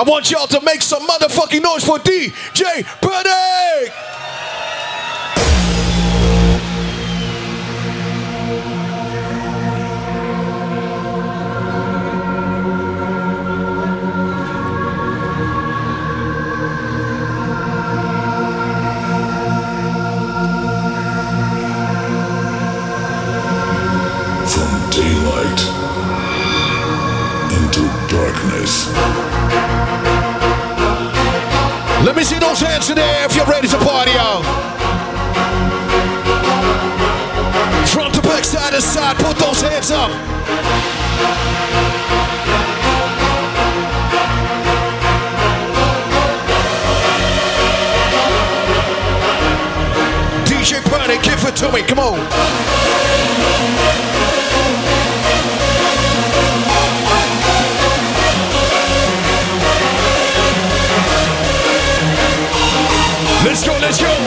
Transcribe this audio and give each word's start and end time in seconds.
I 0.00 0.02
want 0.02 0.30
y'all 0.30 0.46
to 0.46 0.62
make 0.62 0.80
some 0.80 1.06
motherfucking 1.06 1.60
noise 1.60 1.84
for 1.84 1.98
DJ! 1.98 2.86
From 24.48 24.90
daylight 24.90 25.60
into 27.52 27.82
darkness. 28.08 29.39
Let 32.04 32.16
me 32.16 32.24
see 32.24 32.38
those 32.38 32.60
hands 32.60 32.88
in 32.88 32.96
the 32.96 33.02
air 33.02 33.26
if 33.26 33.36
you're 33.36 33.44
ready 33.44 33.68
to 33.68 33.76
party 33.76 34.12
out. 34.12 34.42
Front 37.88 38.14
to 38.14 38.22
back, 38.22 38.42
side 38.42 38.72
to 38.72 38.80
side, 38.80 39.16
put 39.16 39.36
those 39.36 39.60
hands 39.60 39.90
up. 39.90 40.10
DJ 50.46 50.82
Panic, 50.90 51.22
give 51.22 51.44
it 51.44 51.56
to 51.56 51.70
me, 51.70 51.82
come 51.82 51.98
on. 51.98 54.09
Let's 63.50 63.66
go, 63.66 63.72
let's 63.80 64.00
go. 64.00 64.19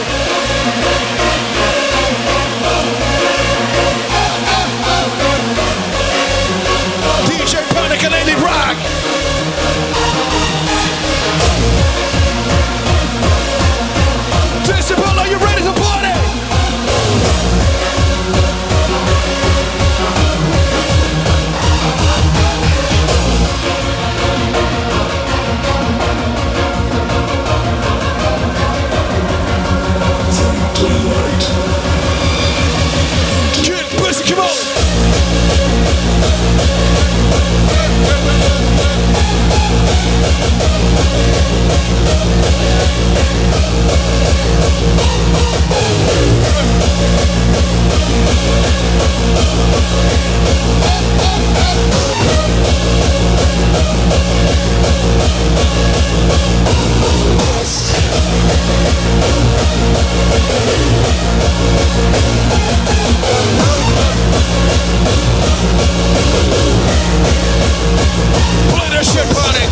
Play 68.73 68.89
that 68.89 69.05
shit. 69.05 69.62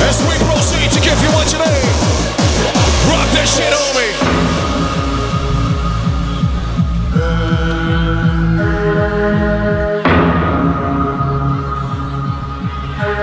As 0.00 0.22
we 0.22 0.36
proceed 0.46 0.90
to 0.92 1.00
give 1.00 1.22
you 1.22 1.38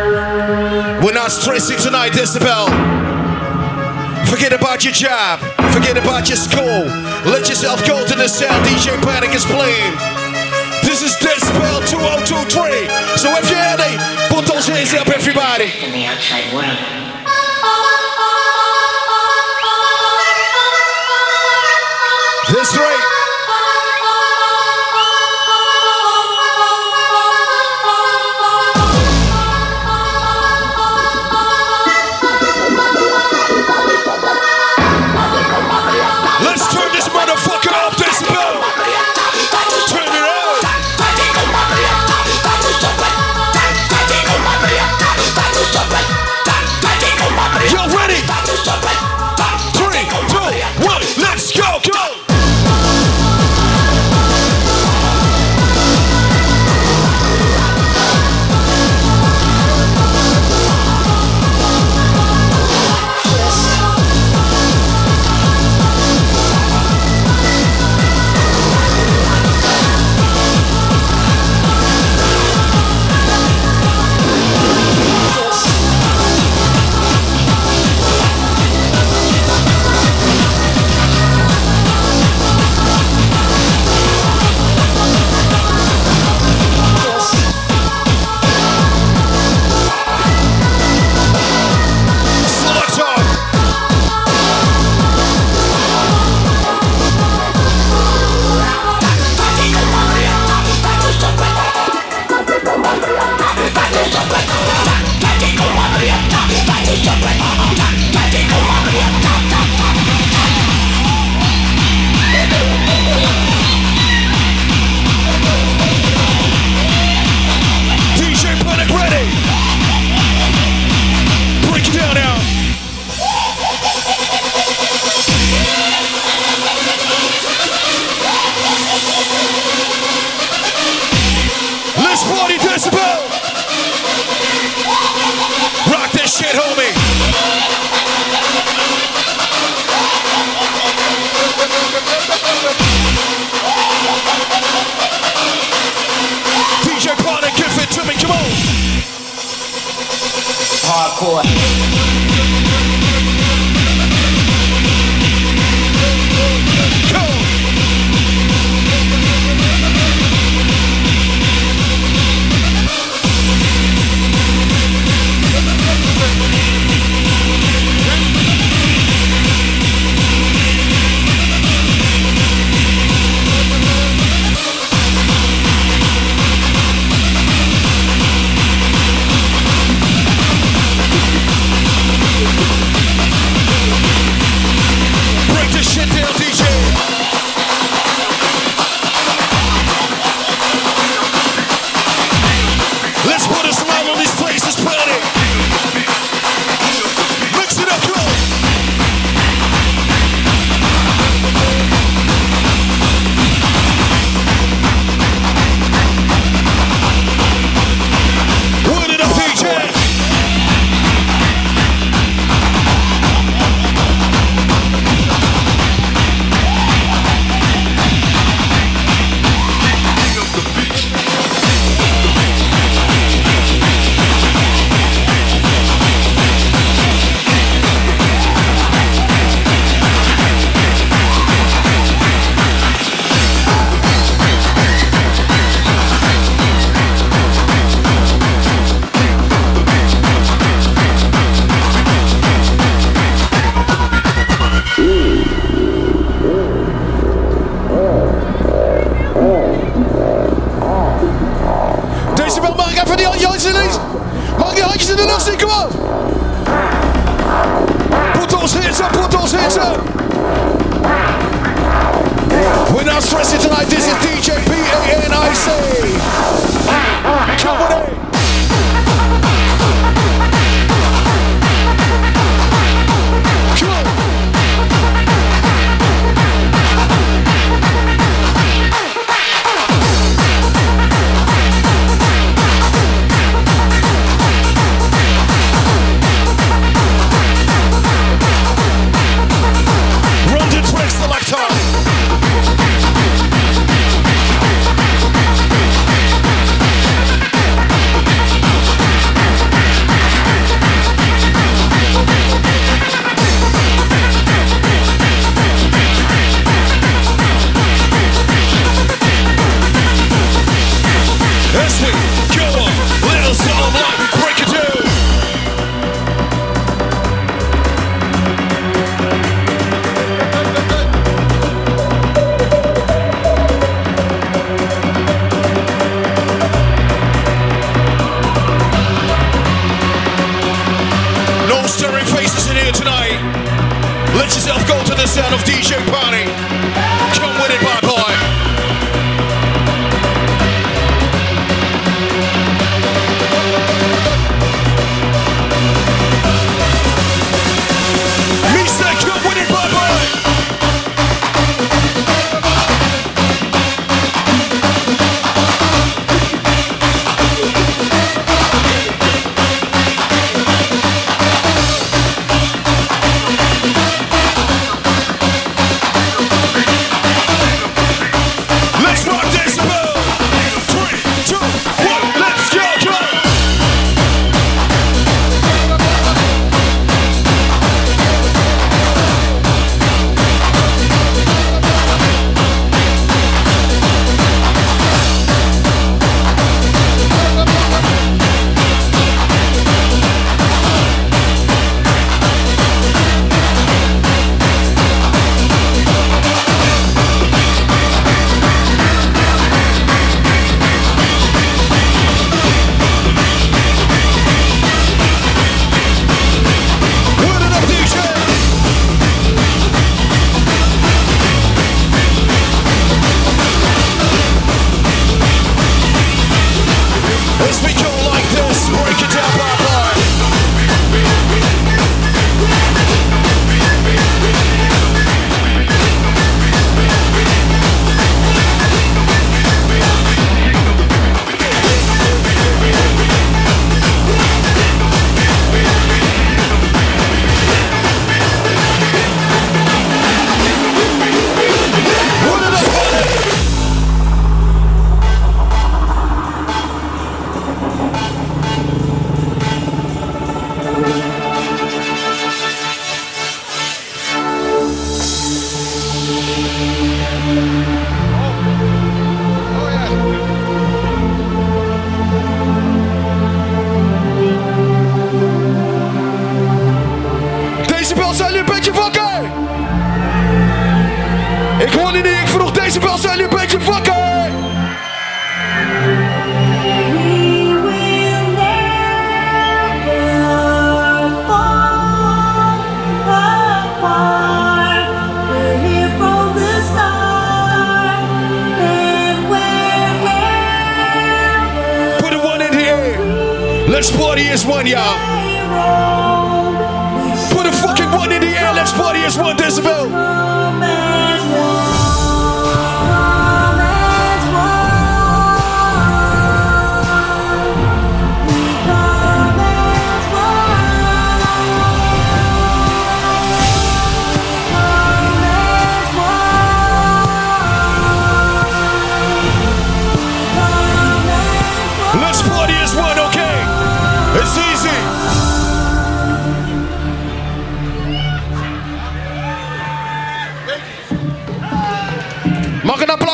We're 0.06 1.14
not 1.14 1.32
stressing 1.32 1.78
tonight, 1.78 2.12
Decibel. 2.12 2.70
Forget 4.30 4.54
about 4.54 4.84
your 4.84 4.94
job. 4.94 5.40
Forget 5.74 5.98
about 5.98 6.30
your 6.30 6.38
school. 6.38 6.86
Let 7.26 7.50
yourself 7.50 7.86
go 7.88 8.06
to 8.06 8.16
the 8.16 8.28
cell. 8.28 8.54
DJ 8.66 9.02
Panic 9.02 9.34
is 9.34 9.46
playing. 9.46 9.94
This 10.84 11.02
is 11.02 11.16
Decibel 11.18 11.82
2023. 11.90 12.88
So 13.18 13.34
if 13.34 13.50
you're 13.50 13.58
ready, 13.58 13.98
put 14.30 14.46
those 14.46 14.68
hands 14.68 14.94
up, 14.94 15.08
everybody. 15.08 15.72
in 15.84 15.92
the 15.92 16.06
outside 16.06 16.54
world. 16.54 17.05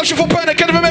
motion 0.01 0.17
for 0.17 0.25
Brennan. 0.25 0.55
Can 0.55 0.67
I 0.67 0.73
have 0.73 0.83
a 0.83 0.87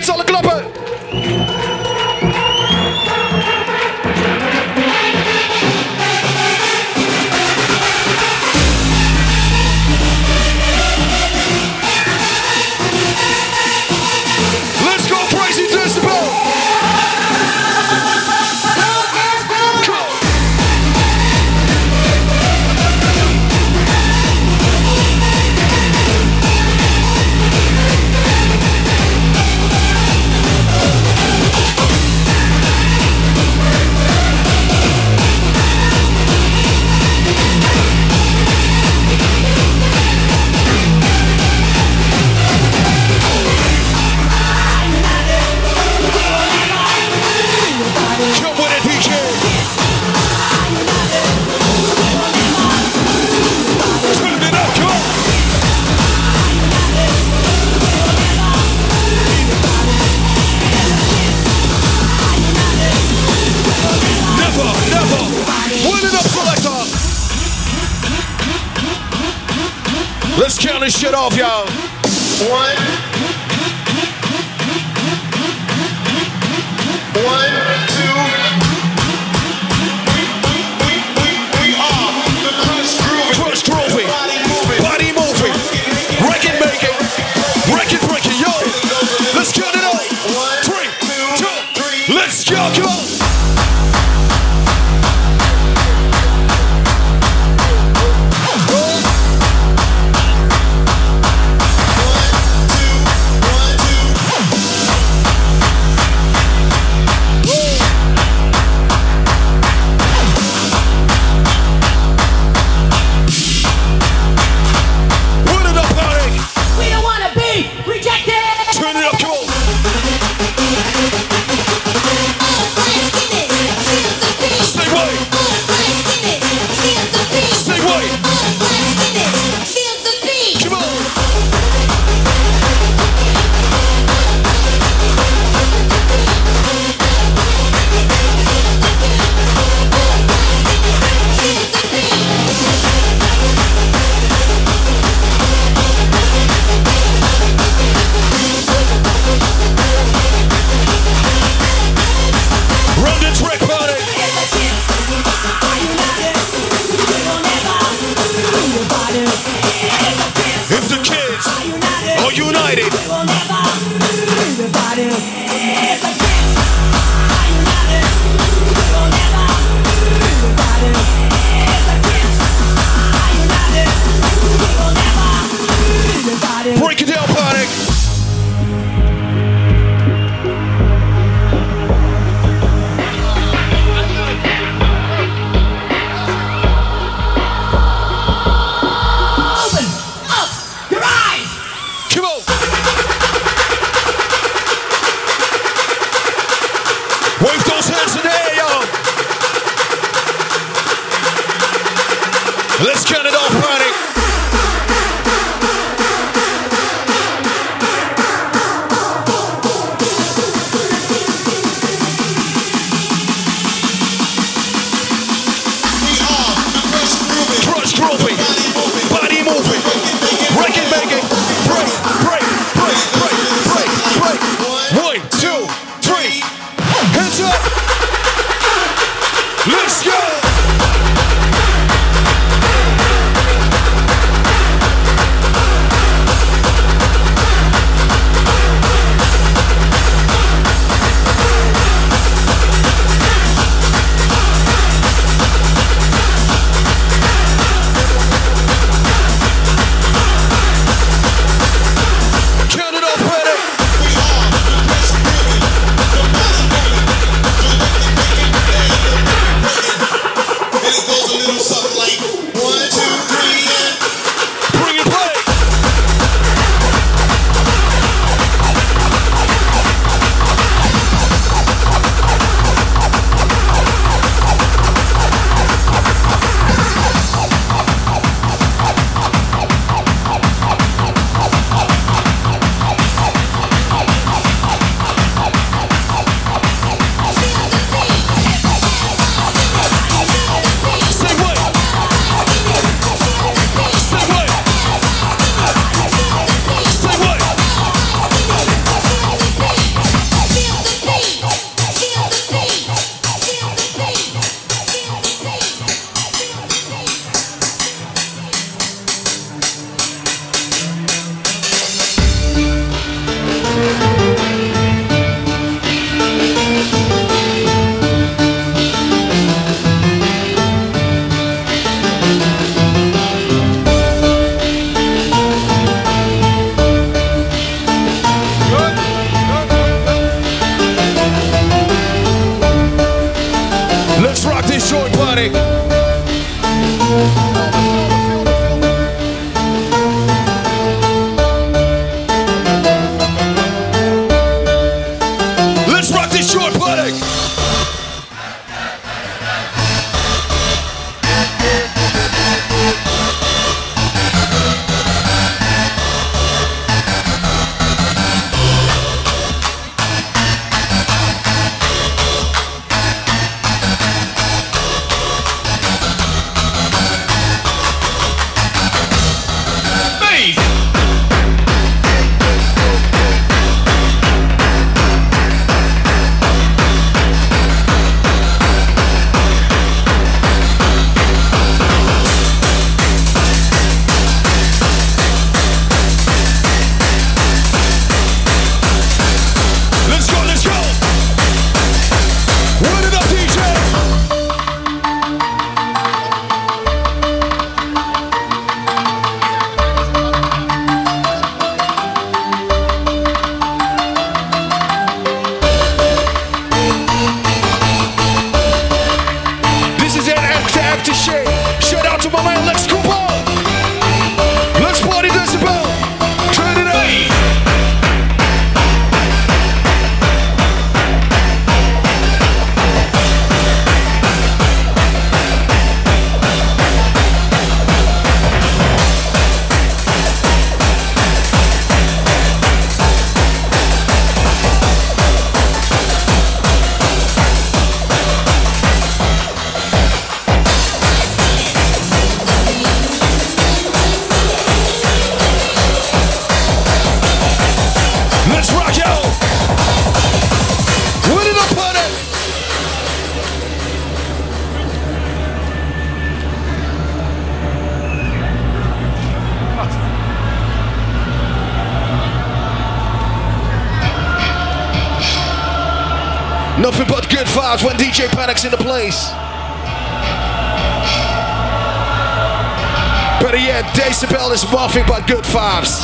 fives. 475.51 476.00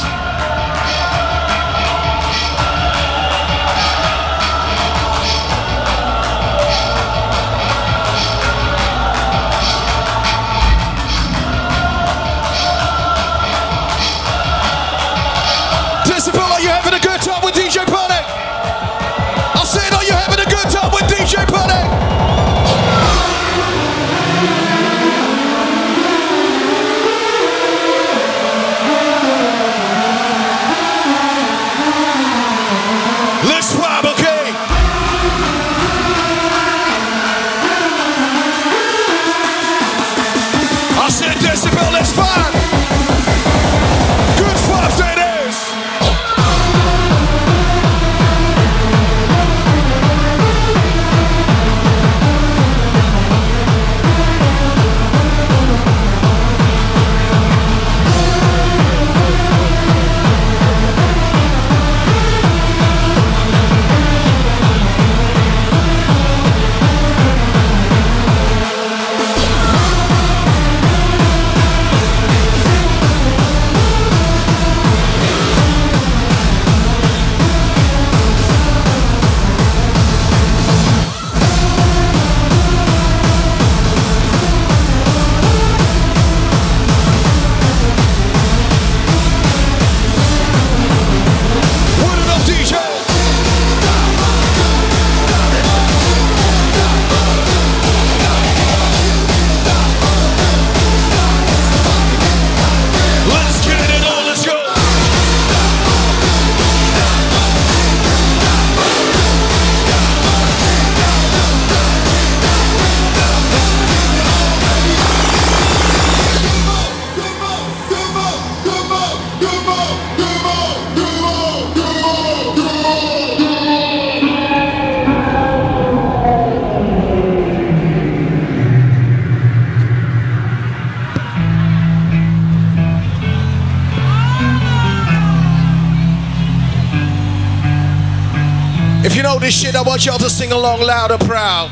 y'all 140.06 140.18
to 140.18 140.30
sing 140.30 140.52
along 140.52 140.80
loud 140.80 141.10
and 141.10 141.20
proud. 141.26 141.68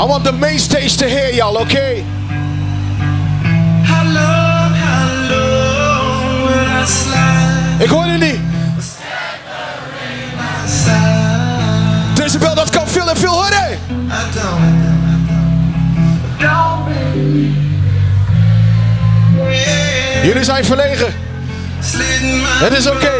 I 0.00 0.04
want 0.04 0.24
the 0.24 0.32
main 0.32 0.58
stage 0.58 0.96
to 0.96 1.08
hear 1.08 1.30
y'all, 1.30 1.56
okay? 1.58 2.04
Slide? 6.86 7.84
Ik 7.84 7.88
hoor 7.88 8.06
jullie 8.06 8.18
niet. 8.18 8.40
Deze 12.14 12.38
bel 12.38 12.54
dat 12.54 12.70
kan 12.70 12.88
veel 12.88 13.10
en 13.10 13.16
veel 13.16 13.32
horen. 13.32 13.52
Eh? 13.52 13.76
I. 16.38 17.56
Jullie 20.22 20.44
zijn 20.44 20.64
verlegen. 20.64 21.14
Het 22.60 22.72
is 22.72 22.86
oké. 22.86 23.19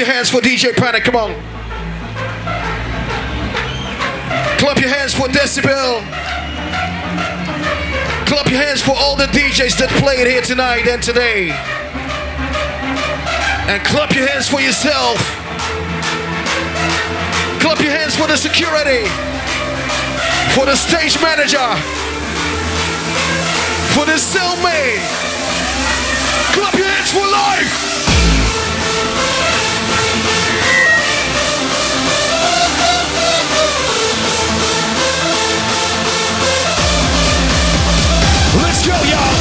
Your 0.00 0.08
hands 0.08 0.30
for 0.30 0.40
DJ 0.40 0.74
Panic, 0.74 1.04
come 1.04 1.14
on. 1.14 1.34
Clap 4.56 4.80
your 4.80 4.88
hands 4.88 5.12
for 5.12 5.28
Decibel. 5.28 6.00
Clap 8.24 8.48
your 8.48 8.62
hands 8.62 8.80
for 8.80 8.92
all 8.96 9.14
the 9.14 9.26
DJs 9.26 9.76
that 9.76 9.90
played 10.00 10.26
here 10.26 10.40
tonight 10.40 10.88
and 10.88 11.02
today. 11.02 11.50
And 13.68 13.84
clap 13.84 14.14
your 14.14 14.26
hands 14.26 14.48
for 14.48 14.62
yourself. 14.62 15.20
Clap 17.60 17.78
your 17.84 17.92
hands 17.92 18.16
for 18.16 18.26
the 18.26 18.38
security. 18.40 19.04
For 20.56 20.64
the 20.64 20.76
stage 20.76 21.20
manager. 21.20 21.68
For 23.92 24.08
the 24.08 24.16
cellmate. 24.16 25.04
Clap 26.56 26.72
your 26.72 26.88
hands 26.88 27.12
for 27.12 27.20
life. 27.20 27.89
Let's 38.82 38.88
go, 38.88 39.10
y'all. 39.10 39.39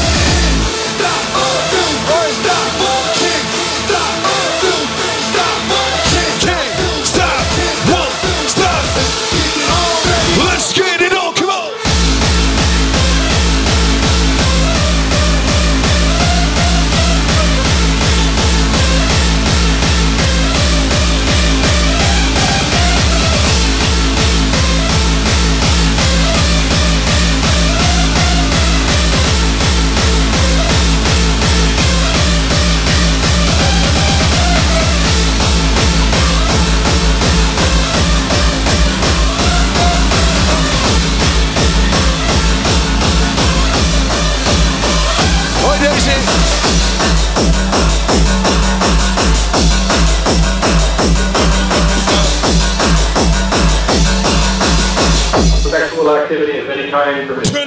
Activity 56.30 56.60
of 56.60 56.70
any 56.70 56.92
kind 56.92 57.28
permitted. 57.28 57.59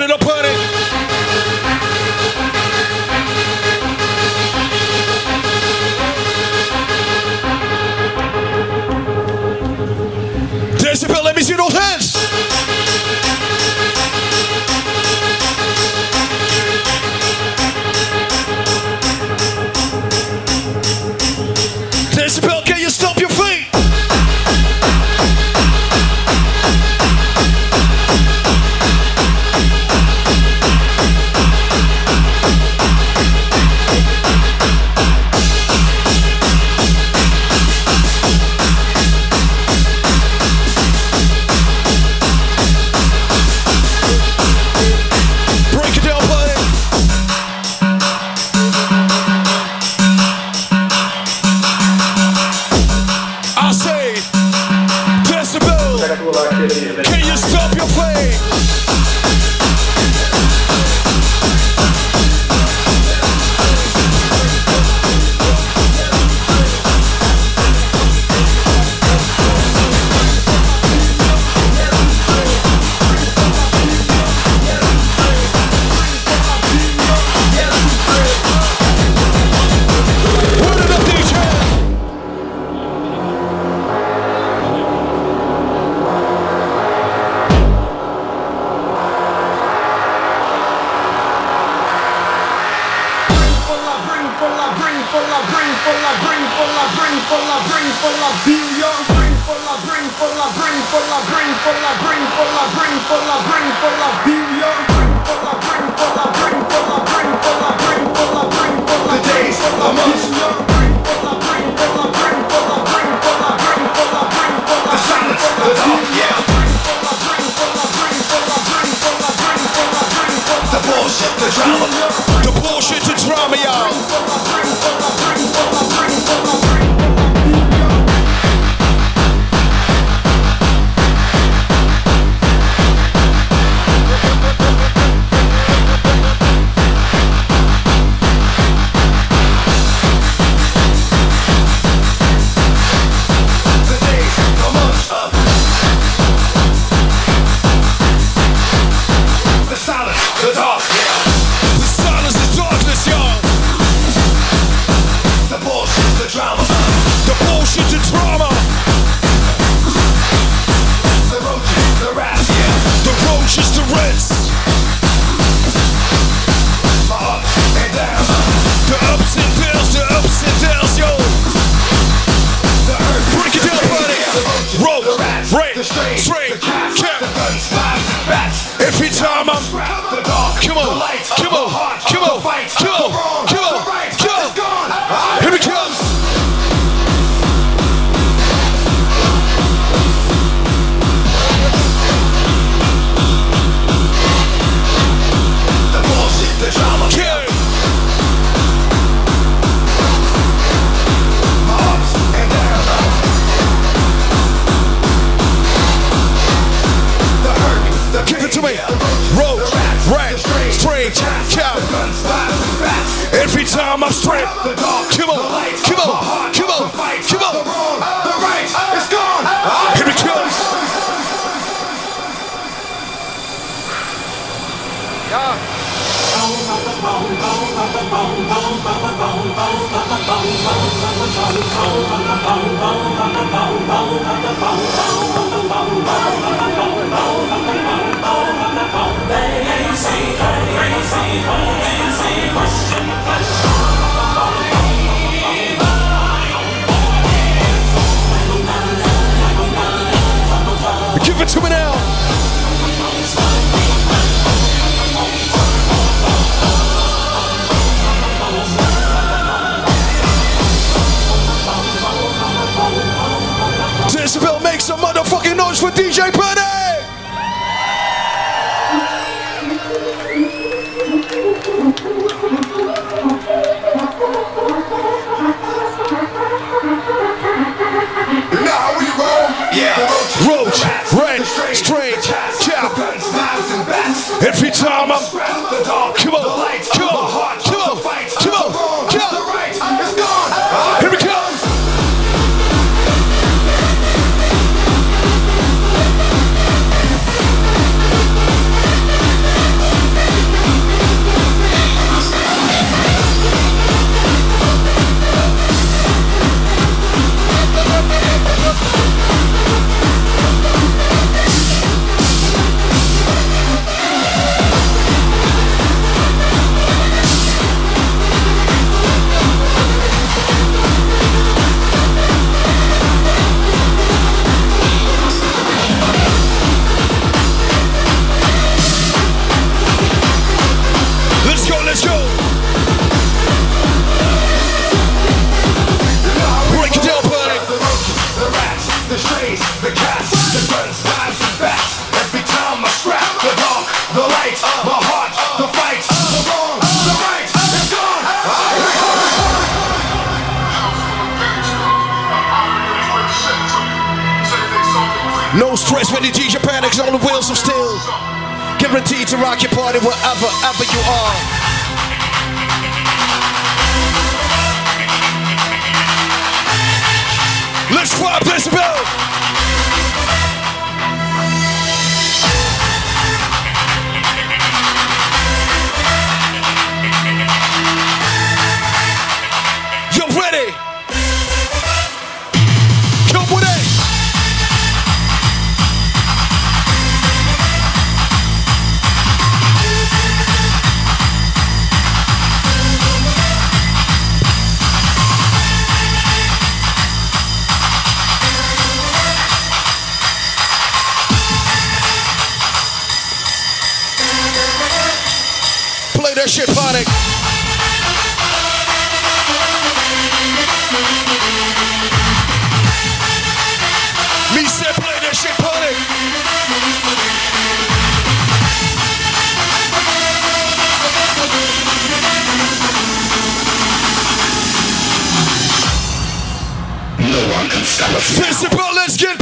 Principal, 428.10 428.94
let's 428.94 429.16
get 429.16 429.41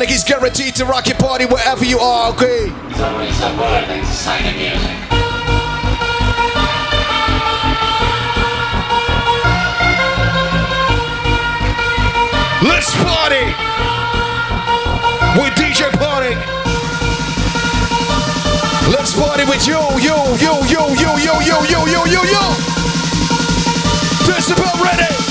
Panic. 0.00 0.12
He's 0.12 0.24
guaranteed 0.24 0.74
to 0.76 0.86
rock 0.86 1.08
your 1.08 1.16
party 1.18 1.44
wherever 1.44 1.84
you 1.84 1.98
are, 1.98 2.32
okay? 2.32 2.70
Let's 12.62 12.96
party 12.96 13.44
with 15.36 15.54
DJ 15.54 15.90
Panic. 15.98 16.38
Let's 18.88 19.14
party 19.14 19.44
with 19.44 19.66
you, 19.66 19.74
yo, 19.74 20.34
yo, 20.36 20.62
yo, 20.64 20.64
yo, 20.64 20.94
yo, 20.94 21.16
yo, 21.18 21.40
yo, 21.40 21.64
yo, 21.64 21.86
yo, 21.86 22.04
yo, 22.06 22.22
yo. 22.22 22.54
Decibel 24.24 24.82
ready. 24.82 25.29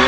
you. 0.00 0.05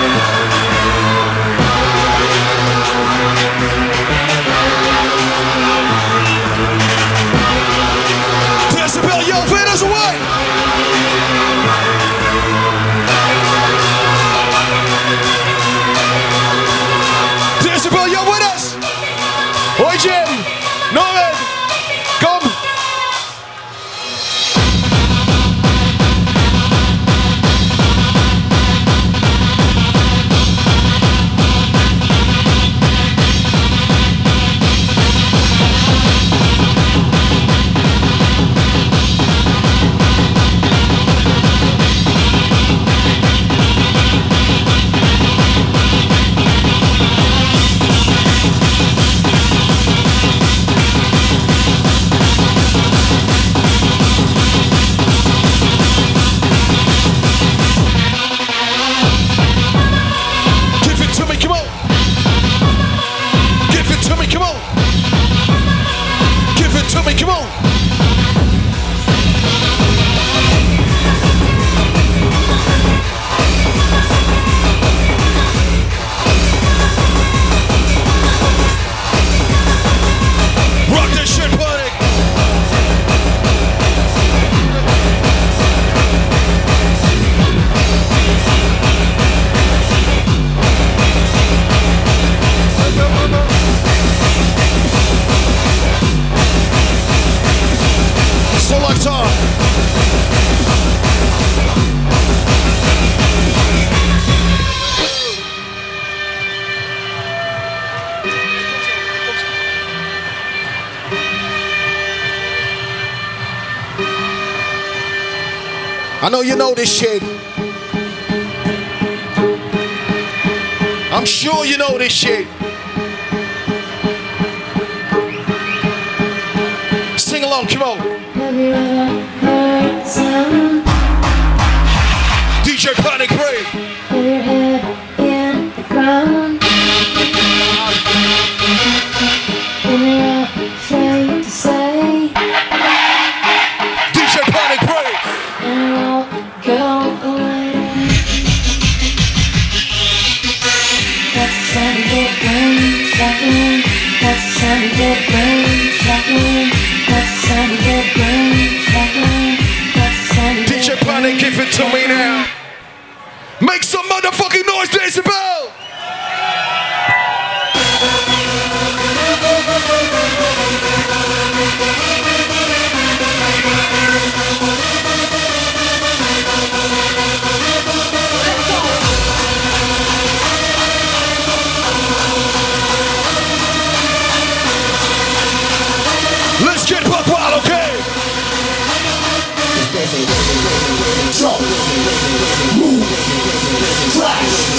Make 163.61 163.83
some 163.83 164.09
motherfucking 164.09 164.67
noise, 164.67 164.89
Decibel. 164.89 165.78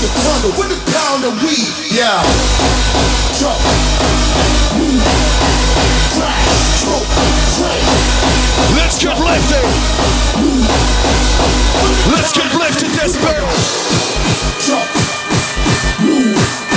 The 0.00 0.08
tunnel 0.08 0.52
with 0.56 0.72
a 0.72 0.80
pound 0.92 1.24
of 1.24 1.34
weed. 1.42 1.68
Yeah. 1.92 2.22
Move, 4.78 5.04
crash. 6.16 6.60
Let's 8.76 8.98
get 8.98 9.18
lifted. 9.18 9.66
Let's 12.10 12.32
get 12.32 12.54
lifted, 12.54 12.90
Decibel. 12.96 13.46
Jump, 14.60 14.88
move, 16.00 16.69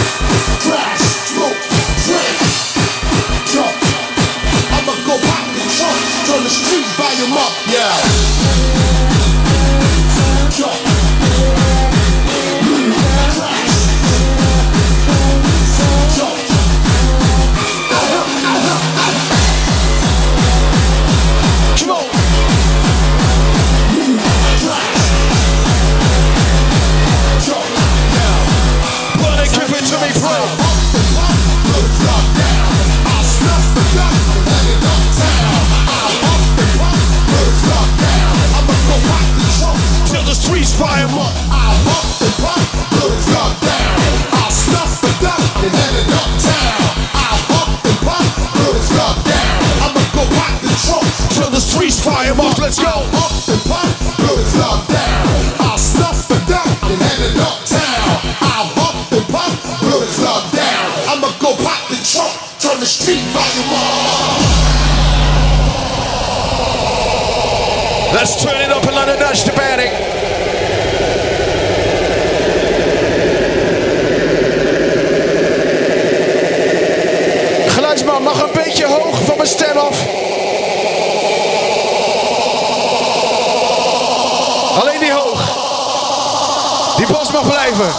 Die 87.44 87.52
bas 87.52 87.68
mag 87.68 87.76
blijven. 87.76 87.94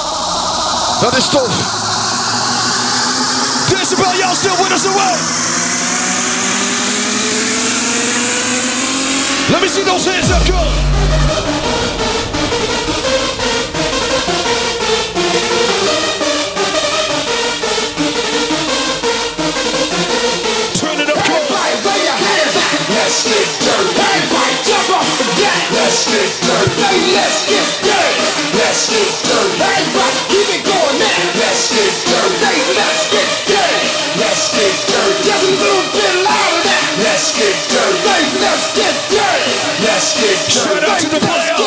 Dat 1.00 1.16
is 1.16 1.28
tof. 1.28 1.54
Decibel, 3.68 4.14
y'all 4.18 4.34
still 4.34 4.56
with 4.62 4.72
us 4.72 4.86
away. 4.86 5.14
Let 9.50 9.60
me 9.60 9.68
see 9.68 9.84
those 9.84 10.10
hands 10.10 10.30
up, 10.30 10.46
go. 10.46 10.58
Turn 20.74 21.00
it 21.00 21.08
up, 21.08 21.26
go. 21.26 21.34
Everybody, 21.34 21.76
throw 21.82 21.96
your 22.02 22.18
hands 22.24 22.56
up. 22.56 22.88
Let's 22.88 23.22
get 23.24 23.48
dirty. 23.60 24.00
Everybody, 24.00 24.53
off 24.90 25.08
the 25.18 25.26
deck. 25.40 25.60
Let's 25.72 26.04
get 26.08 26.30
dirty. 26.44 26.74
Hey, 26.82 27.00
let's 27.16 27.38
get 27.48 27.68
dirty. 27.84 28.26
Let's 28.58 28.82
get 28.90 29.10
dirty. 29.24 29.56
Everybody, 29.64 30.20
keep 30.28 30.48
it 30.56 30.62
going 30.66 30.98
now. 31.00 31.20
Let's 31.40 31.64
get 31.72 31.94
dirty. 32.08 32.36
Hey, 32.44 32.58
let's 32.76 33.02
get 33.12 33.28
dirty. 33.48 33.88
Let's 34.20 34.44
get 34.52 34.74
dirty. 34.90 35.16
Just 35.24 35.44
a 35.44 35.52
little 35.56 35.86
bit 35.94 36.14
louder 36.24 36.60
now. 36.64 37.02
Let's 37.04 37.28
get 37.36 37.56
dirty. 37.70 37.98
Hey, 38.04 38.24
let's 38.42 38.66
get 38.74 38.96
dirty. 39.10 39.52
Let's 39.84 40.08
get 40.18 40.38
dirty. 40.52 40.92
Player. 41.24 41.58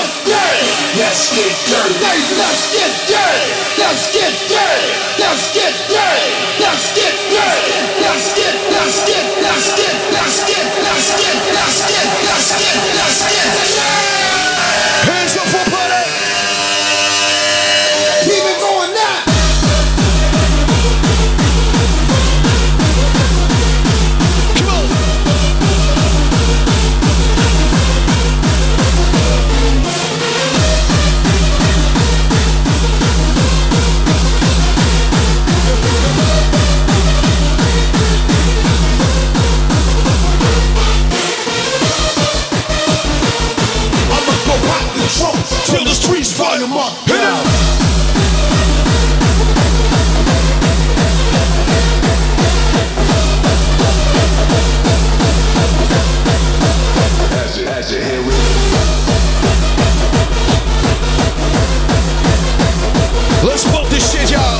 Let's 0.97 1.23
get 1.33 1.53
dirty. 1.69 1.97
Let's 2.37 2.63
get 2.73 2.93
dirty. 3.07 3.47
Hey, 3.47 3.81
let's 3.81 4.03
get 4.13 4.33
dirty. 4.43 4.91
Let's 5.17 5.43
get 5.47 5.47
dirty. 5.47 5.47
Let's 5.47 5.47
get 5.55 5.73
dirty. 5.89 6.31
Let's 6.57 6.85
get 6.93 7.15
dirty. 7.31 7.77
Let's 7.97 8.33
get, 8.35 8.55
let's 8.71 8.99
get, 9.05 9.25
let's 9.41 9.67
get, 9.75 9.75
let's 9.75 9.75
get, 9.77 9.95
let's 10.13 10.39
get, 10.47 10.65
let's 10.83 11.09
get, 11.17 11.35
let's 11.53 11.79
get, 11.87 12.06
let's 12.49 13.23
get. 13.23 13.47
Hands 13.77 14.06
Let's 57.89 58.03
pump 63.71 63.87
this 63.87 64.11
shit, 64.11 64.29
y'all. 64.29 64.56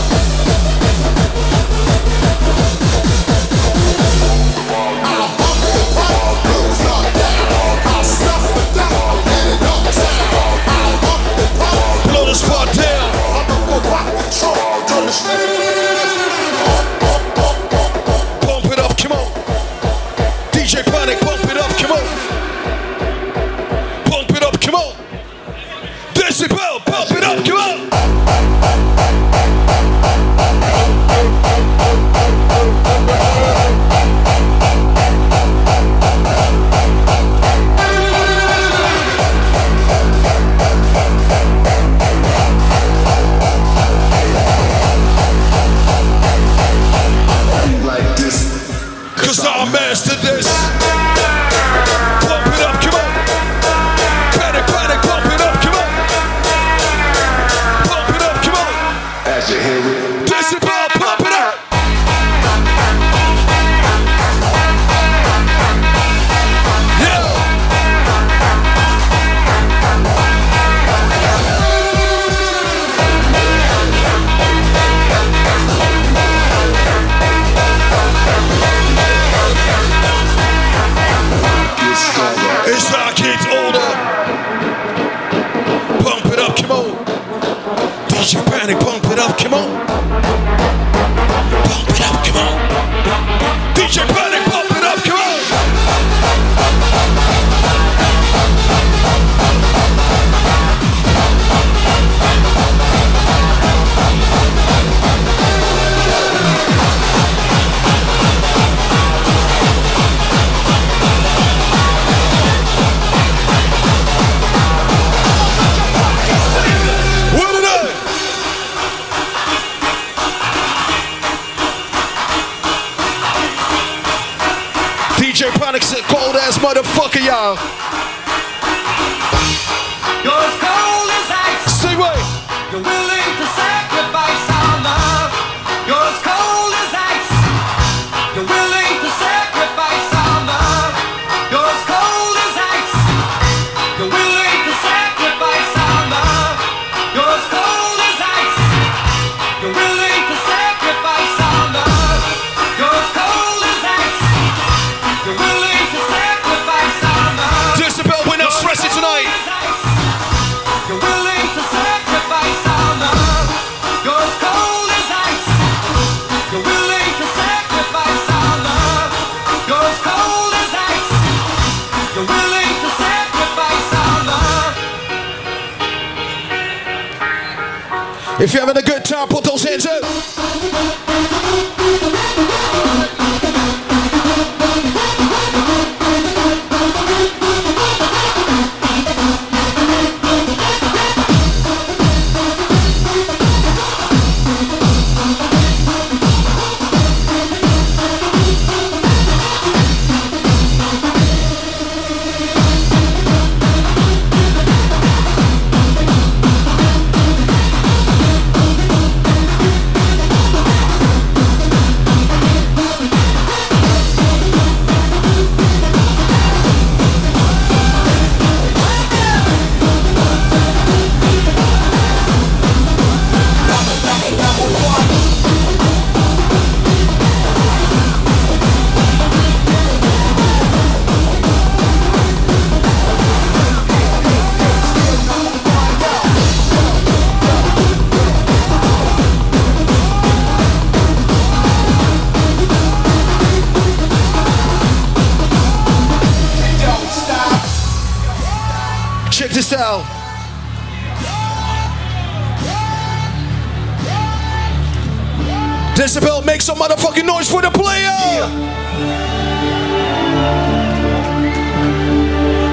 Decibel, 256.07 256.45
make 256.45 256.61
some 256.61 256.77
motherfucking 256.77 257.25
noise 257.25 257.51
for 257.51 257.61
the 257.61 257.69
player. 257.69 258.39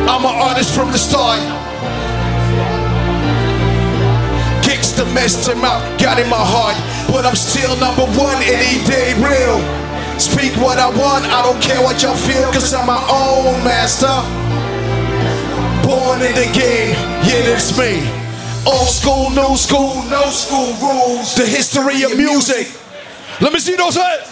I'm 0.07 0.23
an 0.23 0.37
artist 0.39 0.73
from 0.73 0.93
the 0.93 0.99
start. 0.99 1.43
Kicks 4.63 4.93
the 4.93 5.05
mess 5.07 5.47
to 5.47 5.57
my 5.57 5.83
got 5.99 6.21
in 6.21 6.31
my 6.31 6.39
heart. 6.39 6.79
But 7.11 7.27
I'm 7.27 7.35
still 7.35 7.75
number 7.83 8.07
one 8.15 8.39
any 8.47 8.79
day 8.87 9.19
real. 9.19 9.59
Speak 10.21 10.55
what 10.63 10.79
I 10.79 10.87
want, 10.95 11.27
I 11.27 11.43
don't 11.43 11.61
care 11.61 11.83
what 11.83 12.03
y'all 12.03 12.15
feel, 12.15 12.53
cause 12.53 12.73
I'm 12.73 12.87
my 12.87 13.03
own 13.11 13.59
master. 13.67 14.15
Born 15.83 16.23
in 16.23 16.39
the 16.39 16.47
game, 16.55 16.95
yeah, 17.27 17.51
it's 17.51 17.77
me. 17.77 17.99
Old 18.65 18.87
school, 18.87 19.31
new 19.31 19.57
school, 19.57 20.05
no 20.07 20.23
school 20.31 20.71
rules. 20.79 21.35
The 21.35 21.45
history 21.45 22.05
of 22.05 22.17
music. 22.17 22.84
Let 23.45 23.53
me 23.53 23.59
see 23.59 23.77
those 23.77 23.95
hands. 23.95 24.23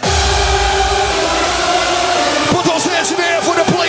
Put 2.49 2.65
those 2.65 2.87
hands 2.87 3.11
in 3.11 3.19
the 3.19 3.23
air 3.23 3.43
for 3.43 3.55
the 3.55 3.65
play. 3.71 3.82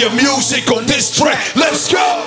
your 0.00 0.10
music 0.14 0.70
on 0.70 0.86
this 0.86 1.14
track. 1.14 1.54
Let's 1.54 1.92
go. 1.92 2.26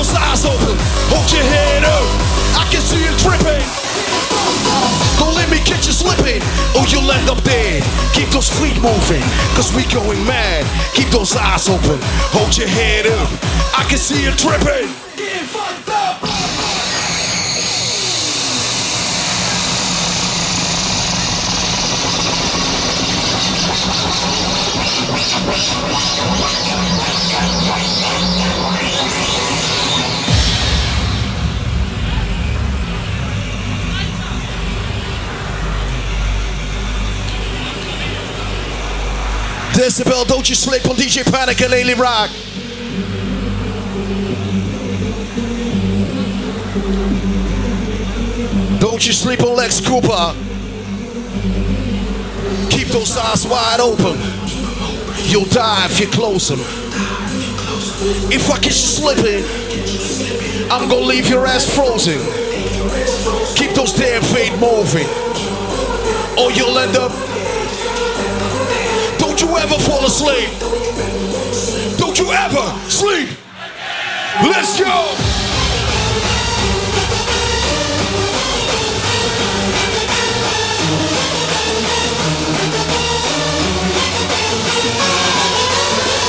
those 0.00 0.16
eyes 0.16 0.46
open. 0.46 0.76
Hold 1.12 1.28
your 1.28 1.44
head 1.44 1.84
up. 1.84 2.08
I 2.56 2.64
can 2.72 2.80
see 2.80 3.04
you 3.04 3.12
tripping. 3.20 3.60
Don't 5.20 5.36
let 5.36 5.50
me 5.50 5.58
catch 5.58 5.84
you 5.86 5.92
slipping, 5.92 6.40
oh, 6.72 6.80
or 6.80 6.84
you'll 6.88 7.12
end 7.12 7.28
up 7.28 7.42
dead. 7.44 7.84
Keep 8.14 8.30
those 8.32 8.48
feet 8.48 8.80
moving, 8.80 9.20
cause 9.52 9.68
we 9.76 9.84
going 9.92 10.24
mad. 10.24 10.64
Keep 10.94 11.08
those 11.08 11.36
eyes 11.36 11.68
open. 11.68 11.98
Hold 12.32 12.56
your 12.56 12.68
head 12.68 13.06
up. 13.12 13.28
I 13.76 13.84
can 13.90 13.98
see 13.98 14.24
you 14.24 14.32
tripping. 14.32 14.88
Getting 15.20 15.44
fucked 15.44 15.90
up. 15.90 16.30
Decibel, 39.80 40.28
don't 40.28 40.46
you 40.46 40.54
sleep 40.54 40.84
on 40.90 40.94
DJ 40.94 41.24
Panic 41.32 41.58
and 41.62 41.70
Lily 41.70 41.94
Rock. 41.94 42.28
Don't 48.78 49.06
you 49.06 49.14
sleep 49.14 49.42
on 49.42 49.56
Lex 49.56 49.80
Cooper. 49.80 50.34
Keep 52.68 52.88
those 52.88 53.16
eyes 53.16 53.46
wide 53.46 53.80
open. 53.80 54.20
You'll 55.30 55.46
die 55.46 55.86
if 55.86 55.98
you 55.98 56.08
close 56.08 56.48
them. 56.48 56.60
If 58.30 58.50
I 58.50 58.56
catch 58.56 58.66
you 58.66 58.72
slipping, 58.72 59.44
I'm 60.70 60.90
gonna 60.90 61.06
leave 61.06 61.26
your 61.26 61.46
ass 61.46 61.64
frozen. 61.74 62.18
Keep 63.56 63.70
those 63.70 63.94
damn 63.94 64.20
feet 64.24 64.52
moving, 64.60 65.08
or 66.38 66.52
you'll 66.52 66.78
end 66.78 66.98
up 66.98 67.29
you 69.50 69.56
ever 69.56 69.78
fall 69.80 70.06
asleep. 70.06 70.48
Don't 71.98 72.16
you 72.16 72.30
ever 72.30 72.62
sleep. 72.88 73.30
Let's 74.46 74.78
go. 74.78 74.86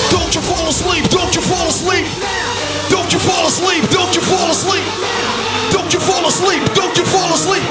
Don't 0.09 0.33
you 0.33 0.41
fall 0.41 0.67
asleep. 0.67 1.05
Don't 1.11 1.35
you 1.35 1.41
fall 1.41 1.67
asleep. 1.69 2.07
Don't 2.89 3.13
you 3.13 3.19
fall 3.19 3.45
asleep. 3.45 3.87
Don't 3.91 4.15
you 4.15 4.21
fall 4.21 4.49
asleep. 4.49 4.83
Don't 5.69 5.93
you 5.93 5.99
fall 5.99 6.25
asleep. 6.25 6.63
Don't 6.73 6.97
you 6.97 7.05
fall 7.05 7.31
asleep. 7.35 7.63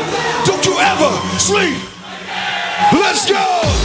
Don't 0.47 0.65
you 0.65 0.79
ever 0.79 1.11
sleep. 1.41 1.77
Let's 2.93 3.29
go. 3.29 3.80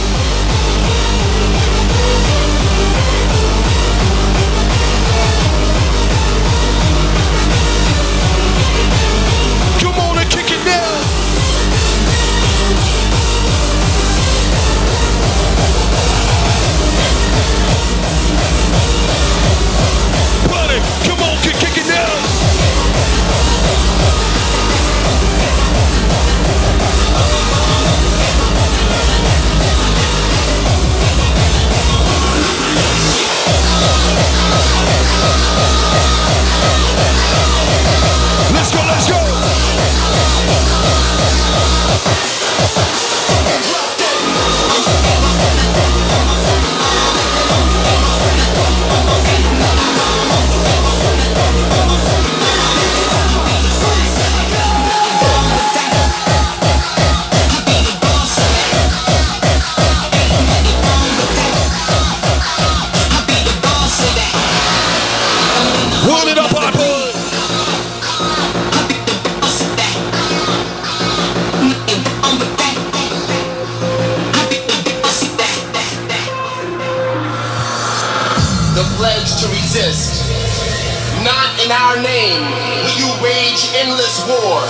In 81.66 81.74
our 81.74 81.98
name 81.98 82.46
will 82.86 82.94
you 82.94 83.10
wage 83.18 83.66
endless 83.74 84.22
war. 84.30 84.62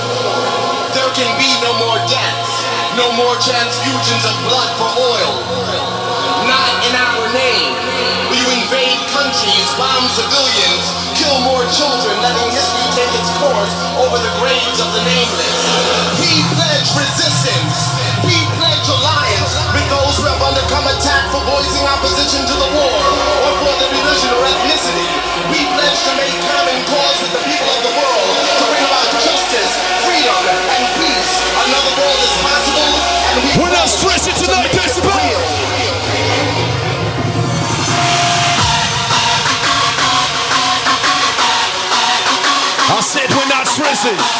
There 0.96 1.12
can 1.12 1.28
be 1.36 1.52
no 1.60 1.76
more 1.76 2.00
deaths, 2.08 2.52
no 2.96 3.12
more 3.20 3.36
transfusions 3.36 4.24
of 4.24 4.32
blood 4.48 4.70
for 4.80 4.88
oil. 4.96 5.32
Not 6.48 6.72
in 6.88 6.96
our 6.96 7.28
name 7.36 7.76
will 8.32 8.40
you 8.40 8.48
invade 8.64 8.96
countries, 9.12 9.68
bomb 9.76 10.08
civilians, 10.08 10.84
kill 11.20 11.36
more 11.44 11.68
children, 11.68 12.16
letting 12.24 12.48
history 12.56 12.88
take 12.96 13.12
its 13.12 13.28
course 13.44 13.72
over 14.00 14.16
the 14.16 14.32
graves 14.40 14.80
of 14.80 14.88
the 14.96 15.02
nameless. 15.04 15.60
He 16.16 16.32
pledged 16.56 16.96
resistance. 16.96 18.05
Undergone 20.66 20.98
attack 20.98 21.30
for 21.30 21.42
voicing 21.46 21.86
opposition 21.86 22.42
to 22.42 22.54
the 22.58 22.70
war 22.74 22.98
or 23.46 23.52
for 23.62 23.74
their 23.78 23.92
religion 23.94 24.30
or 24.34 24.42
ethnicity. 24.42 25.06
We 25.54 25.62
pledge 25.62 26.00
to 26.10 26.12
make 26.18 26.34
common 26.42 26.78
cause 26.90 27.18
with 27.22 27.32
the 27.38 27.42
people 27.46 27.70
of 27.70 27.82
the 27.86 27.94
world 27.94 28.30
to 28.58 28.64
bring 28.66 28.82
about 28.82 29.06
justice, 29.22 29.72
freedom, 30.02 30.42
and 30.66 30.82
peace. 30.98 31.32
Another 31.70 31.92
world 32.02 32.18
is 32.18 32.34
possible, 32.42 32.90
and 33.30 33.36
we 33.46 33.50
We're 33.62 33.74
not 33.78 33.88
stressing 33.88 34.34
tonight, 34.42 34.70
Decibel. 34.74 35.06
I 42.88 43.00
said 43.00 43.28
we're 43.30 43.50
not 43.50 43.66
stressing 43.68 44.35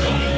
Put 0.00 0.37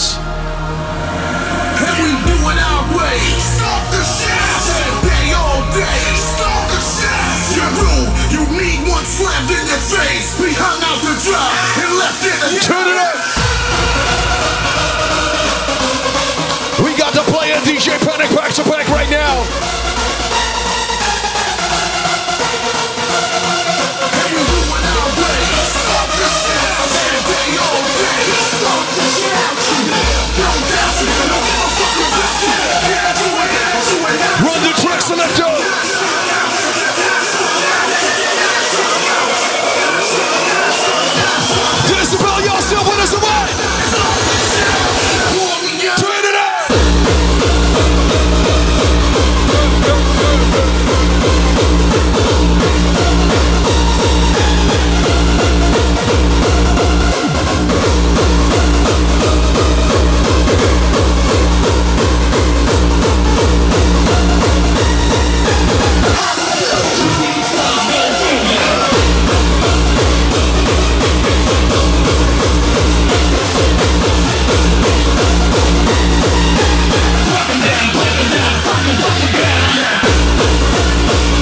And 0.00 1.92
we 2.00 2.08
do 2.24 2.36
it 2.48 2.56
our 2.56 2.88
way. 2.96 3.20
Stop 3.36 3.84
the 3.92 4.00
shit. 4.00 4.32
All 4.32 4.96
day, 5.04 5.36
all 5.36 5.60
day. 5.76 6.00
Stop 6.16 6.72
the 6.72 6.80
shit. 6.80 7.12
You 8.32 8.48
need 8.56 8.80
one 8.88 9.04
slammed 9.04 9.52
in 9.52 9.60
your 9.68 9.84
face. 9.92 10.40
We 10.40 10.56
hung 10.56 10.80
out 10.88 11.04
to 11.04 11.12
dry 11.20 11.52
and 11.84 12.00
left 12.00 12.24
in 12.24 12.32
the 12.40 12.48
Turn 12.64 12.88
it 12.88 12.96
up. 12.96 13.12
We 16.80 16.96
got 16.96 17.12
the 17.12 17.20
player 17.28 17.60
DJ 17.60 18.00
Panic 18.00 18.32
back 18.34 18.54
to 18.56 18.64
back 18.64 18.88
right 18.88 19.10
now. 19.10 19.44
And 24.16 24.30
Run 34.42 34.62
the 34.62 34.72
track 34.80 35.00
selector. 35.02 35.59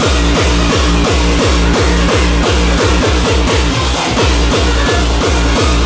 Thank 0.01 0.29
you. 5.73 5.78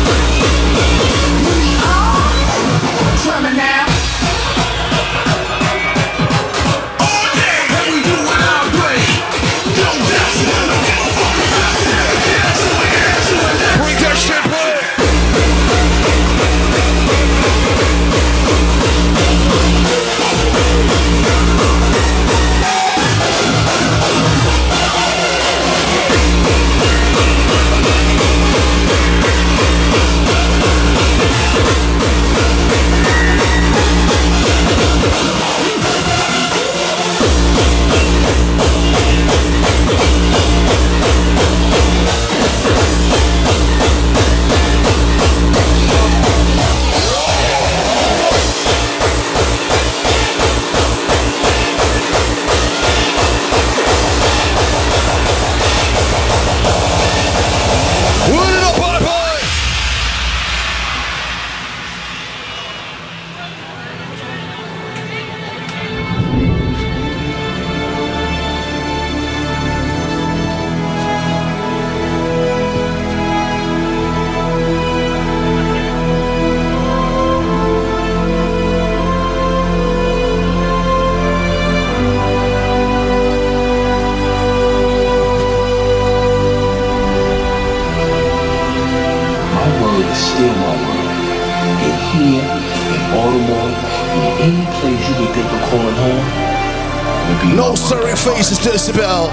No 97.51 97.75
mother. 97.75 98.15
faces, 98.15 98.57
Decibel. 98.59 99.27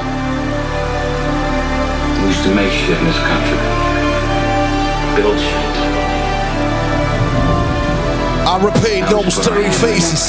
We 2.20 2.28
used 2.28 2.43
to 2.43 2.55
make 2.55 2.73
shit 2.73 2.99
in 2.99 3.05
this 3.05 3.19
country. 3.19 3.59
Build 5.15 5.39
shit. 5.39 5.70
I 8.47 8.59
repeat, 8.62 9.01
no 9.11 9.23
was 9.23 9.37
what 9.39 9.47
I 9.47 9.53
stirring 9.53 9.70
did 9.70 9.74
in 9.74 9.81
that 9.81 9.87
faces. 9.87 10.24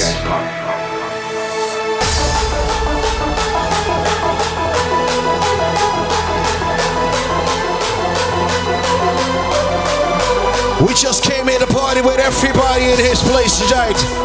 We 10.87 10.93
just 10.93 11.23
came 11.23 11.47
here 11.47 11.59
to 11.59 11.67
party 11.67 12.01
with 12.01 12.19
everybody 12.19 12.85
in 12.85 12.97
his 12.99 13.21
place 13.23 13.57
tonight. 13.67 14.20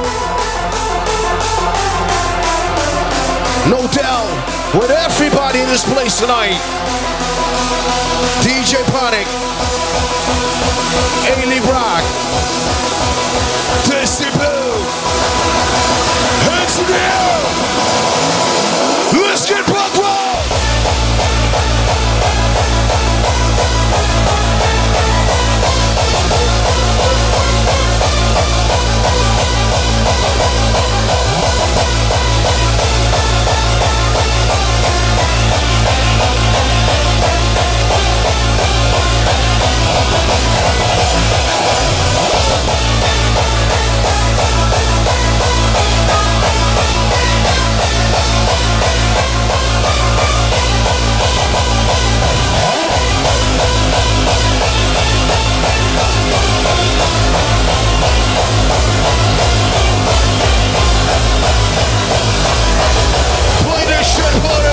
No 3.68 3.82
doubt, 3.88 4.30
with 4.78 4.90
everybody 4.90 5.58
in 5.58 5.66
this 5.68 5.82
place 5.92 6.20
tonight. 6.20 6.54
DJ 8.46 8.78
Panic, 8.94 9.26
Ailey 11.26 11.60
Rock, 11.66 12.04
Decibel, 13.90 14.70
Put 64.42 64.65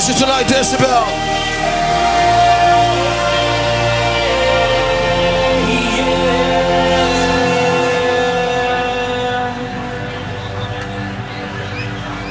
Stressing 0.00 0.26
tonight, 0.26 0.46
Decibel. 0.46 1.04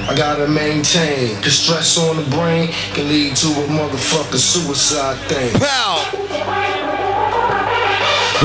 I 0.08 0.16
gotta 0.18 0.48
maintain, 0.48 1.36
cause 1.44 1.54
stress 1.60 2.00
on 2.00 2.16
the 2.16 2.24
brain 2.36 2.70
can 2.96 3.08
lead 3.08 3.36
to 3.36 3.48
a 3.48 3.68
motherfucking 3.68 4.40
suicide 4.40 5.20
thing. 5.30 5.54
Pow! 5.60 6.10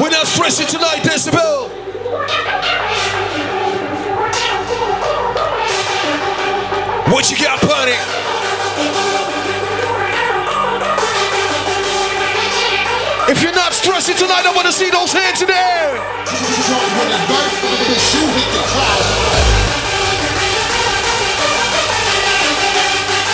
We're 0.03 0.11
not 0.11 0.27
stressing 0.27 0.67
tonight, 0.67 1.03
Decibel. 1.03 1.71
What 7.11 7.31
you 7.31 7.43
got, 7.43 7.63
buddy? 7.63 9.14
If 13.35 13.43
you're 13.43 13.53
not 13.53 13.73
stressing 13.73 14.15
tonight, 14.15 14.47
I 14.47 14.55
want 14.55 14.65
to 14.67 14.73
see 14.73 14.91
those 14.91 15.13
hands 15.13 15.43
in 15.43 15.49
the 15.49 15.59
air. 15.59 15.99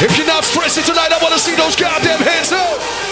If 0.00 0.16
you're 0.16 0.26
not 0.26 0.44
stressing 0.44 0.84
tonight, 0.84 1.12
I 1.12 1.18
want 1.20 1.34
to 1.34 1.38
see 1.38 1.54
those 1.54 1.76
goddamn 1.76 2.20
hands 2.20 2.50
up. 2.50 3.09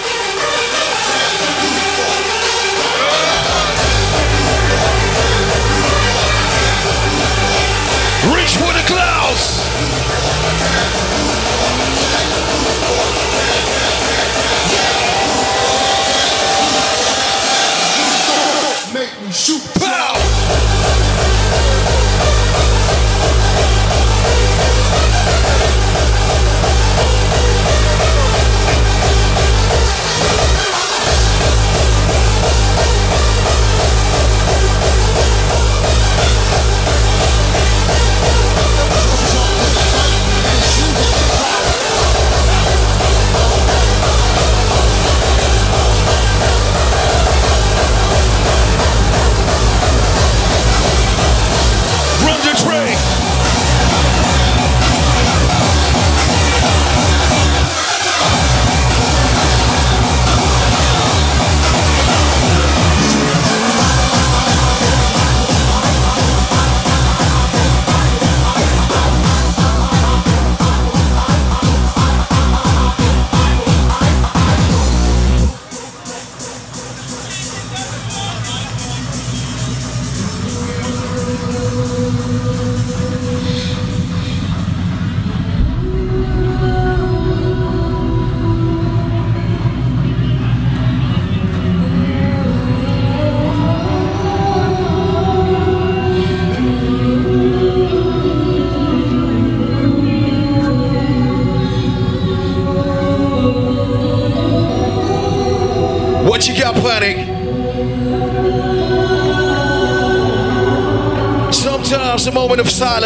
Shoot. 19.38 19.77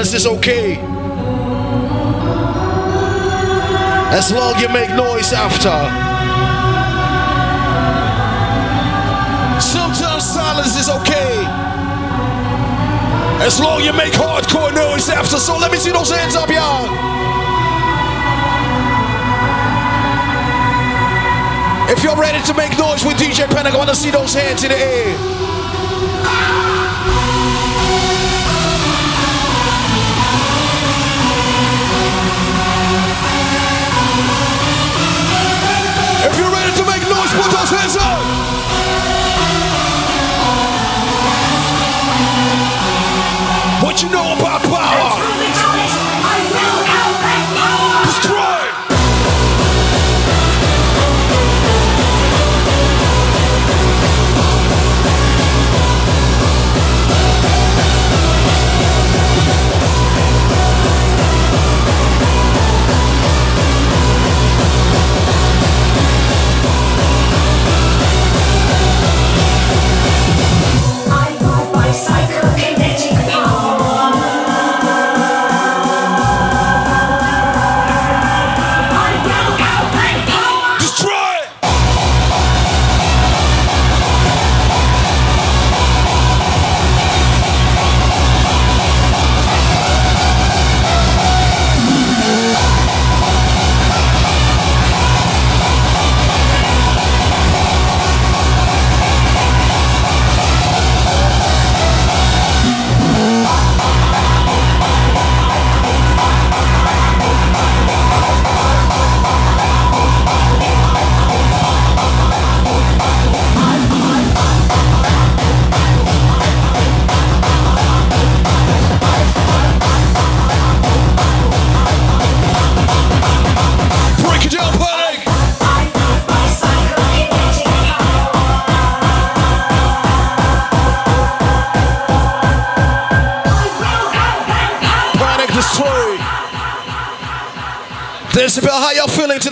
Silence 0.05 0.15
is 0.15 0.27
okay. 0.27 0.75
As 4.11 4.33
long 4.33 4.59
you 4.59 4.69
make 4.69 4.91
noise 4.97 5.33
after. 5.33 5.71
Sometimes 9.61 10.25
silence 10.25 10.77
is 10.77 10.89
okay. 10.89 11.45
As 13.47 13.61
long 13.61 13.85
you 13.85 13.93
make 13.93 14.13
hardcore 14.13 14.75
noise 14.75 15.09
after. 15.09 15.37
So 15.39 15.57
let 15.57 15.71
me 15.71 15.79
see 15.79 15.93
those 15.93 16.11
hands 16.11 16.35
up, 16.35 16.51
y'all. 16.51 16.91
If 21.93 22.03
you're 22.03 22.17
ready 22.17 22.43
to 22.45 22.55
make 22.55 22.77
noise 22.77 23.05
with 23.05 23.19
DJ 23.19 23.47
Panic, 23.49 23.75
I 23.75 23.77
want 23.77 23.91
to 23.91 23.97
see 23.97 24.11
those 24.11 24.35
hands 24.35 24.65
in 24.65 24.71
the 24.71 24.79
air. 24.79 25.32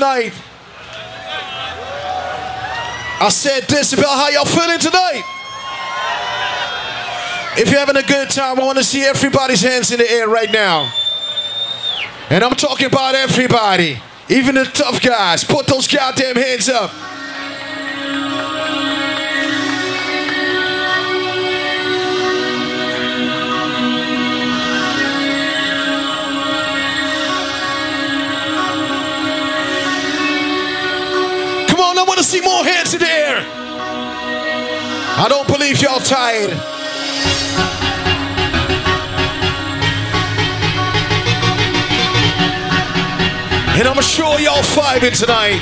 Tonight? 0.01 0.32
I 3.22 3.28
said, 3.31 3.64
this 3.64 3.93
about 3.93 4.09
how 4.09 4.28
y'all 4.31 4.47
feeling 4.47 4.78
tonight? 4.78 5.24
If 7.59 7.68
you're 7.70 7.81
having 7.81 7.97
a 7.97 8.02
good 8.02 8.31
time, 8.31 8.59
I 8.59 8.64
want 8.64 8.78
to 8.78 8.85
see 8.85 9.02
everybody's 9.02 9.60
hands 9.60 9.93
in 9.93 9.98
the 9.98 10.10
air 10.10 10.27
right 10.27 10.51
now. 10.51 10.90
And 12.31 12.43
I'm 12.43 12.55
talking 12.55 12.86
about 12.86 13.14
everybody, 13.14 14.01
even 14.31 14.55
the 14.55 14.64
tough 14.64 15.02
guys. 15.02 15.44
Put 15.44 15.66
those 15.66 15.86
goddamn 15.86 16.36
hands 16.36 16.70
up. 16.70 16.90
I 32.01 32.05
want 32.05 32.16
to 32.16 32.24
see 32.24 32.40
more 32.40 32.64
hands 32.64 32.94
in 32.94 33.01
the 33.01 33.06
air. 33.06 33.44
I 35.22 35.27
don't 35.28 35.47
believe 35.47 35.82
y'all 35.82 36.01
tired. 36.01 36.48
And 43.78 43.86
I'm 43.86 44.01
sure 44.01 44.40
y'all 44.40 44.62
vibing 44.62 45.14
tonight 45.14 45.60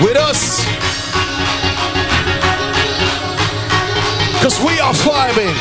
with 0.00 0.16
us. 0.16 0.64
Cause 4.42 4.58
we 4.58 4.80
are 4.80 4.92
vibing 4.94 5.54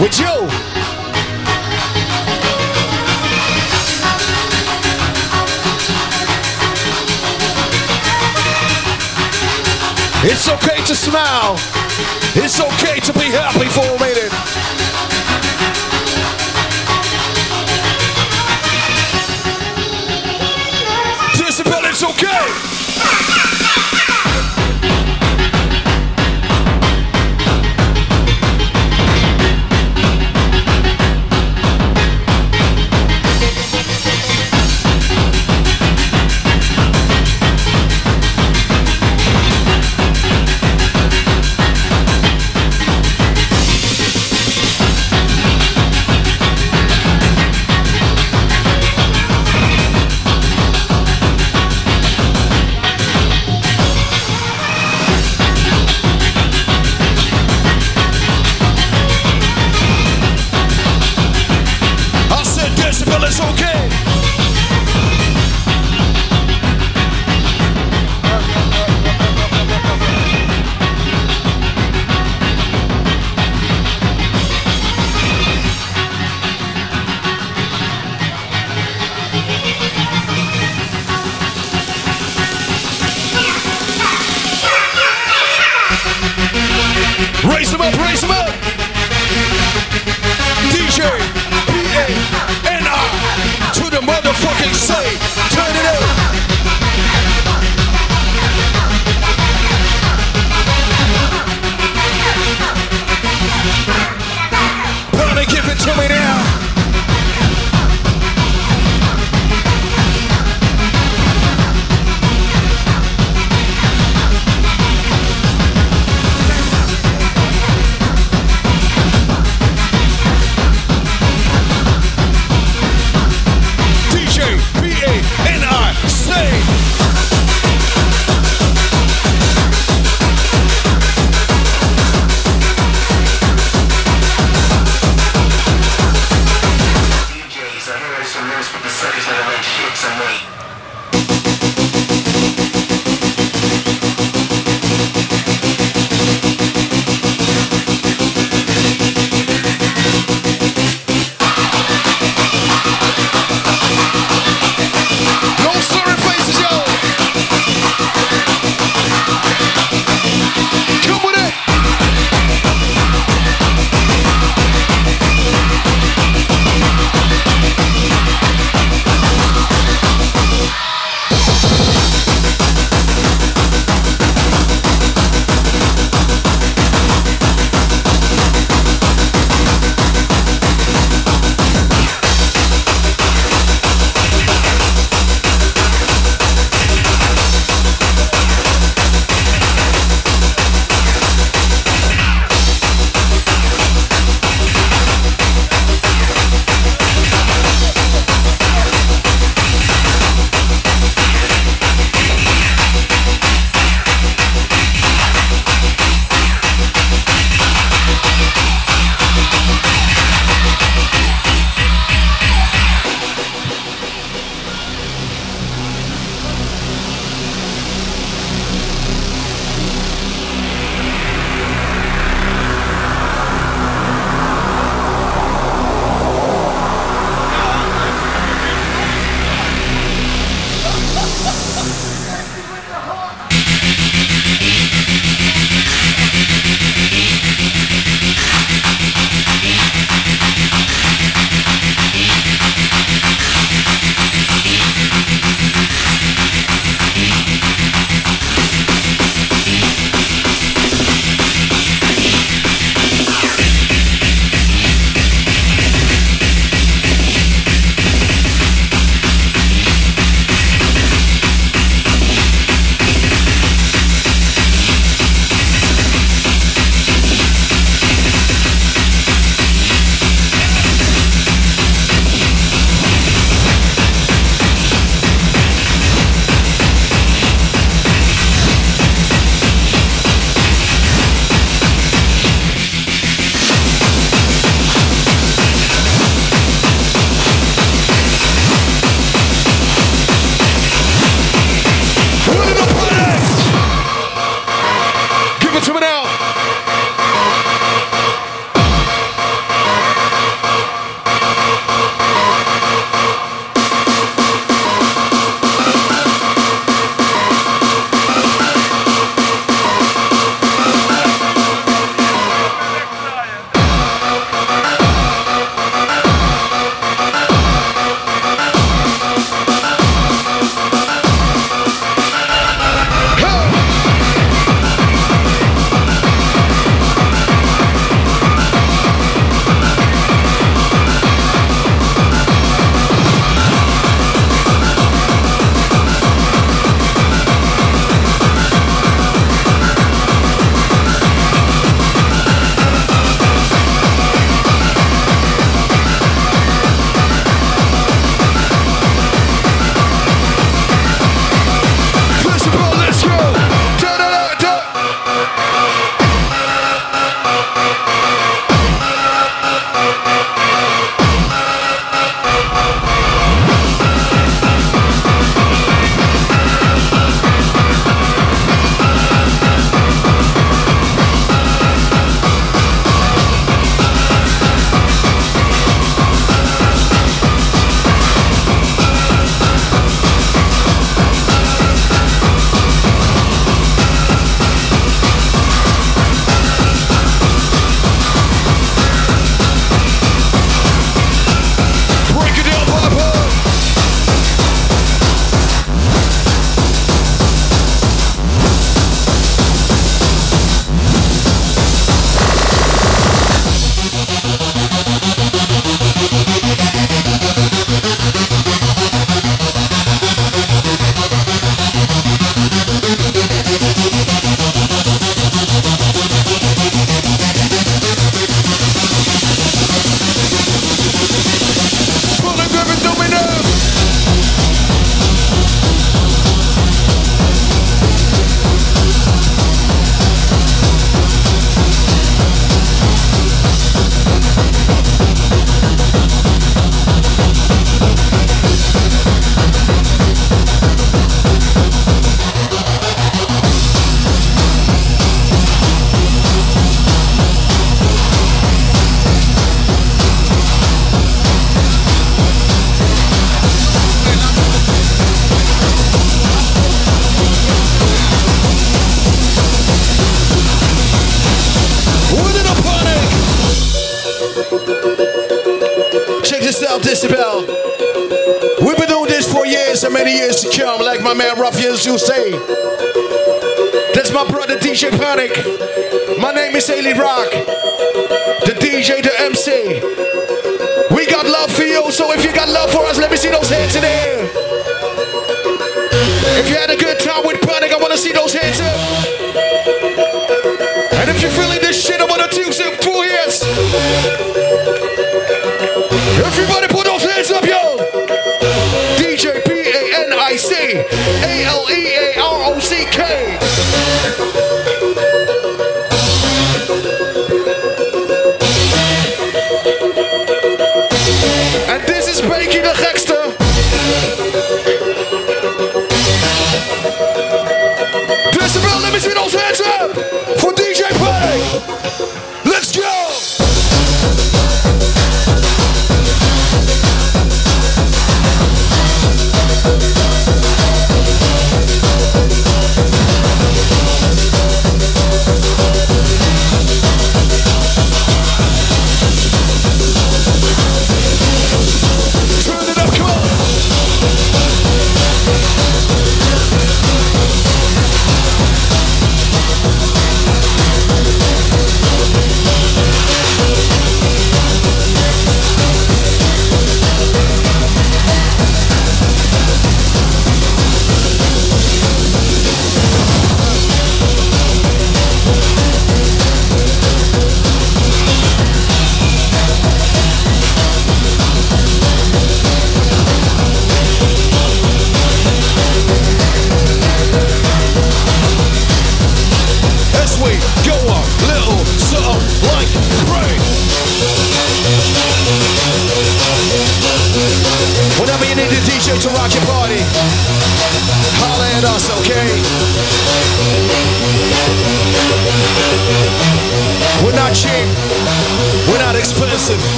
with 0.00 0.18
you. 0.18 0.71
It's 10.24 10.48
okay 10.48 10.76
to 10.84 10.94
smile. 10.94 11.56
It's 12.36 12.60
okay 12.60 13.00
to 13.00 13.12
be 13.12 13.26
happy 13.32 13.66
for 13.66 13.82
a 13.82 13.98
minute. 13.98 14.30
Disability, 21.36 21.88
it's 21.88 22.04
okay. 22.04 22.71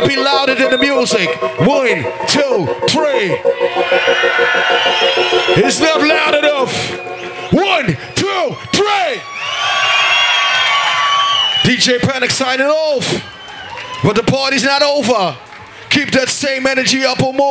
gotta 0.00 0.08
be 0.08 0.20
louder 0.20 0.54
than 0.54 0.70
the 0.70 0.78
music. 0.78 1.28
One, 1.60 2.04
two, 2.28 2.66
three. 2.88 3.36
It's 5.62 5.80
not 5.80 6.00
loud 6.00 6.34
enough. 6.36 7.52
One, 7.52 7.86
two, 8.14 8.56
three. 8.72 9.20
DJ 11.64 12.00
Panic 12.00 12.30
signing 12.30 12.66
off. 12.66 13.26
But 14.02 14.16
the 14.16 14.22
party's 14.22 14.64
not 14.64 14.82
over. 14.82 15.36
Keep 15.90 16.12
that 16.12 16.28
same 16.28 16.66
energy 16.66 17.04
up 17.04 17.22
or 17.22 17.34
more. 17.34 17.49